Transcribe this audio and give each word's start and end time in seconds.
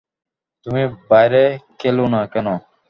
তুমি 0.65 0.81
বাইরে 1.09 1.41
খেলো 1.79 2.05
না 2.13 2.21
কেন? 2.33 2.47